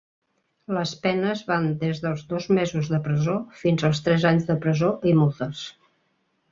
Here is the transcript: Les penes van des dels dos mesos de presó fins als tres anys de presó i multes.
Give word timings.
Les 0.77 0.93
penes 1.03 1.43
van 1.51 1.67
des 1.83 2.01
dels 2.05 2.25
dos 2.33 2.49
mesos 2.59 2.91
de 2.95 3.01
presó 3.09 3.37
fins 3.63 3.87
als 3.91 4.03
tres 4.09 4.27
anys 4.33 4.51
de 4.53 4.61
presó 4.67 4.95
i 5.13 5.19
multes. 5.21 5.67